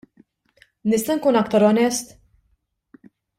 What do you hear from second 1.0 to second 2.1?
nkun aktar onest?